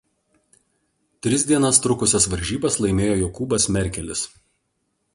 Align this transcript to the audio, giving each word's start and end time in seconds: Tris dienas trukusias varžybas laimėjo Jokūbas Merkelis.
Tris 1.27 1.43
dienas 1.51 1.81
trukusias 1.85 2.27
varžybas 2.33 2.81
laimėjo 2.87 3.21
Jokūbas 3.23 3.71
Merkelis. 3.77 4.29